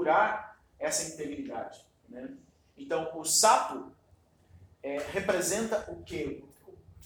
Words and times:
procurar 0.00 0.58
essa 0.78 1.12
integridade. 1.12 1.84
Né? 2.08 2.34
Então, 2.76 3.18
o 3.18 3.24
sapo 3.24 3.92
é, 4.82 4.98
representa 4.98 5.90
o 5.90 6.02
quê? 6.02 6.42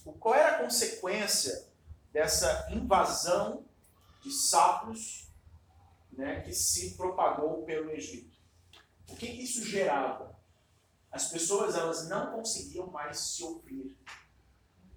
O, 0.04 0.12
qual 0.12 0.34
era 0.34 0.56
a 0.56 0.62
consequência 0.62 1.66
dessa 2.12 2.68
invasão 2.70 3.64
de 4.22 4.30
sapos 4.30 5.28
né, 6.12 6.40
que 6.42 6.52
se 6.52 6.94
propagou 6.94 7.64
pelo 7.64 7.90
Egito? 7.90 8.38
O 9.10 9.16
que, 9.16 9.26
que 9.26 9.42
isso 9.42 9.64
gerava? 9.64 10.34
As 11.10 11.26
pessoas 11.26 11.74
elas 11.74 12.08
não 12.08 12.32
conseguiam 12.32 12.86
mais 12.86 13.18
se 13.18 13.42
ouvir, 13.42 13.96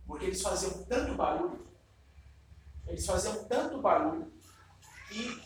porque 0.05 0.25
eles 0.25 0.41
faziam 0.41 0.83
tanto 0.85 1.15
barulho, 1.15 1.67
eles 2.85 3.05
faziam 3.05 3.43
tanto 3.45 3.81
barulho 3.81 4.31
que 5.09 5.43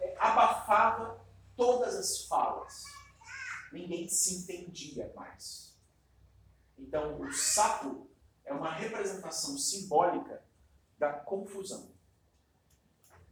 é, 0.00 0.16
abafava 0.18 1.21
todas 1.56 1.94
as 1.96 2.26
falas. 2.26 2.84
Ninguém 3.72 4.08
se 4.08 4.34
entendia 4.34 5.12
mais. 5.14 5.76
Então, 6.78 7.20
o 7.20 7.32
sapo 7.32 8.10
é 8.44 8.52
uma 8.52 8.72
representação 8.72 9.56
simbólica 9.56 10.44
da 10.98 11.12
confusão. 11.12 11.92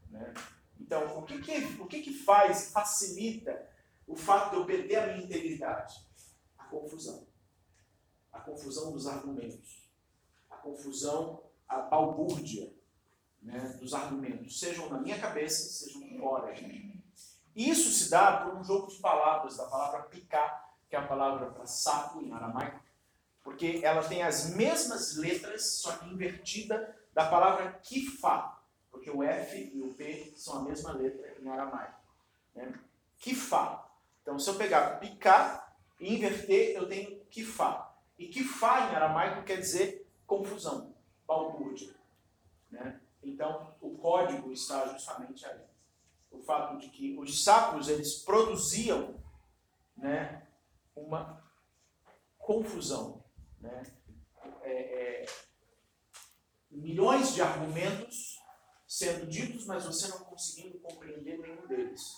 Né? 0.09 0.33
Então, 0.79 1.19
o 1.19 1.23
que, 1.24 1.41
que, 1.41 1.80
o 1.80 1.87
que, 1.87 2.02
que 2.02 2.15
faz, 2.15 2.73
facilita 2.73 3.69
o 4.06 4.16
fato 4.16 4.51
de 4.51 4.57
eu 4.57 4.66
perder 4.66 4.96
a 4.96 5.07
minha 5.09 5.24
integridade? 5.24 5.95
A 6.57 6.65
confusão. 6.65 7.27
A 8.32 8.41
confusão 8.41 8.93
dos 8.93 9.07
argumentos. 9.07 9.88
A 10.48 10.57
confusão, 10.57 11.43
a 11.68 11.80
balbúrdia 11.82 12.73
né, 13.43 13.59
dos 13.80 13.95
argumentos, 13.95 14.59
sejam 14.59 14.88
na 14.88 15.01
minha 15.01 15.18
cabeça, 15.18 15.68
sejam 15.68 16.18
fora 16.18 16.52
de 16.52 16.66
mim. 16.66 16.90
Isso 17.54 17.90
se 17.90 18.10
dá 18.10 18.38
por 18.38 18.54
um 18.54 18.64
jogo 18.64 18.86
de 18.86 18.98
palavras, 18.98 19.56
da 19.56 19.64
palavra 19.64 20.02
picar, 20.02 20.70
que 20.88 20.96
é 20.96 20.98
a 20.98 21.06
palavra 21.06 21.46
para 21.50 21.66
sapo 21.66 22.20
em 22.20 22.32
aramaico, 22.32 22.80
porque 23.42 23.80
ela 23.82 24.02
tem 24.02 24.23
as 24.23 24.51
mesmas 24.51 25.16
letras, 25.16 25.74
só 25.80 25.92
que 25.96 26.09
invertida, 26.09 26.96
da 27.12 27.26
palavra 27.29 27.73
kifá, 27.82 28.60
porque 28.90 29.10
o 29.10 29.23
F 29.23 29.70
e 29.74 29.82
o 29.82 29.95
P 29.95 30.32
são 30.37 30.59
a 30.59 30.62
mesma 30.62 30.92
letra 30.92 31.37
em 31.40 31.48
aramaico. 31.48 32.01
Né? 32.54 32.73
Kifá. 33.18 33.88
Então, 34.23 34.38
se 34.38 34.48
eu 34.48 34.54
pegar 34.54 34.98
picar 35.01 35.76
e 35.98 36.14
inverter, 36.14 36.76
eu 36.76 36.88
tenho 36.88 37.20
kifá. 37.26 37.95
E 38.18 38.29
kifá 38.29 38.90
em 38.90 38.95
aramaico 38.95 39.45
quer 39.45 39.57
dizer 39.57 40.07
confusão, 40.26 40.95
balbúrdia. 41.26 41.95
Né? 42.70 43.01
Então, 43.23 43.74
o 43.80 43.96
código 43.96 44.52
está 44.52 44.87
justamente 44.88 45.45
aí. 45.46 45.60
O 46.30 46.40
fato 46.40 46.78
de 46.78 46.88
que 46.88 47.16
os 47.18 47.45
sapos 47.45 47.88
eles 47.88 48.14
produziam 48.23 49.14
né, 49.96 50.46
uma 50.95 51.42
confusão. 52.38 53.23
Né? 53.60 53.82
É, 54.62 55.23
é, 55.23 55.26
milhões 56.70 57.34
de 57.34 57.42
argumentos 57.42 58.40
sendo 58.86 59.26
ditos, 59.26 59.66
mas 59.66 59.84
você 59.84 60.08
não 60.08 60.18
conseguindo 60.18 60.78
compreender 60.80 61.38
nenhum 61.38 61.66
deles. 61.66 62.16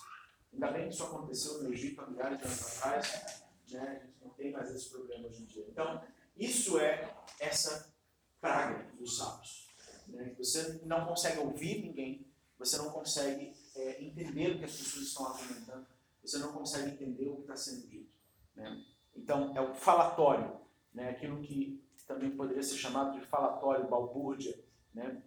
Ainda 0.52 0.70
bem 0.70 0.88
que 0.88 0.94
isso 0.94 1.04
aconteceu 1.04 1.62
no 1.62 1.72
Egito 1.72 2.00
há 2.00 2.06
milhares 2.06 2.38
de 2.38 2.44
anos 2.44 2.78
atrás, 2.78 3.44
né? 3.70 4.00
a 4.00 4.04
gente 4.06 4.24
não 4.24 4.30
tem 4.30 4.52
mais 4.52 4.70
esse 4.74 4.90
problema 4.90 5.28
hoje 5.28 5.42
em 5.42 5.46
dia. 5.46 5.66
Então, 5.68 6.02
isso 6.36 6.78
é 6.78 7.14
essa 7.38 7.92
praga 8.40 8.90
dos 8.98 9.18
sapos. 9.18 9.68
Né? 10.08 10.34
Você 10.38 10.80
não 10.84 11.06
consegue 11.06 11.38
ouvir 11.40 11.82
ninguém, 11.82 12.26
você 12.58 12.76
não 12.78 12.90
consegue 12.90 13.54
é, 13.74 14.04
entender 14.04 14.52
o 14.52 14.58
que 14.58 14.64
as 14.64 14.76
pessoas 14.76 15.06
estão 15.06 15.26
argumentando, 15.26 15.86
você 16.22 16.38
não 16.38 16.52
consegue 16.52 16.90
entender 16.90 17.28
o 17.28 17.36
que 17.36 17.42
está 17.42 17.56
sendo 17.56 17.86
dito. 17.88 18.12
Né? 18.54 18.84
Então, 19.14 19.56
é 19.56 19.60
o 19.60 19.74
falatório, 19.74 20.60
né? 20.92 21.10
aquilo 21.10 21.40
que 21.42 21.82
também 22.06 22.30
poderia 22.36 22.62
ser 22.62 22.76
chamado 22.76 23.18
de 23.18 23.24
falatório, 23.26 23.88
balbúrdia. 23.88 24.62
Né? 24.94 25.22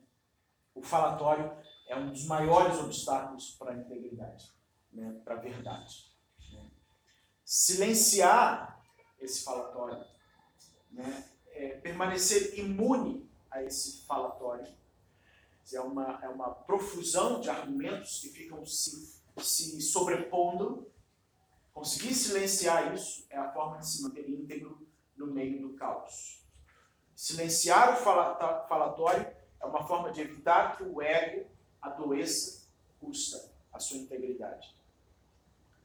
O 0.73 0.81
falatório 0.81 1.51
é 1.87 1.95
um 1.95 2.11
dos 2.11 2.25
maiores 2.25 2.77
obstáculos 2.79 3.51
para 3.51 3.71
a 3.71 3.77
integridade, 3.77 4.51
né? 4.91 5.19
para 5.23 5.35
a 5.35 5.39
verdade. 5.39 6.11
Né? 6.53 6.69
Silenciar 7.43 8.83
esse 9.19 9.43
falatório, 9.43 10.05
né? 10.91 11.29
é 11.47 11.69
permanecer 11.77 12.59
imune 12.59 13.29
a 13.49 13.63
esse 13.63 14.05
falatório. 14.05 14.67
É 15.73 15.79
uma, 15.81 16.19
é 16.21 16.29
uma 16.29 16.51
profusão 16.51 17.39
de 17.39 17.49
argumentos 17.49 18.19
que 18.19 18.29
ficam 18.29 18.65
se, 18.65 19.21
se 19.39 19.81
sobrepondo. 19.81 20.91
Conseguir 21.73 22.13
silenciar 22.13 22.93
isso 22.93 23.25
é 23.29 23.37
a 23.37 23.51
forma 23.51 23.79
de 23.79 23.87
se 23.87 24.03
manter 24.03 24.29
íntegro 24.29 24.87
no 25.17 25.27
meio 25.27 25.61
do 25.61 25.73
caos. 25.73 26.45
Silenciar 27.15 27.93
o 27.93 28.67
falatório 28.67 29.25
é 29.59 29.65
uma 29.65 29.85
forma 29.87 30.11
de 30.11 30.21
evitar 30.21 30.77
que 30.77 30.83
o 30.83 31.01
ego 31.01 31.49
adoeça, 31.81 32.67
custa 32.99 33.51
a 33.71 33.79
sua 33.79 33.97
integridade. 33.97 34.74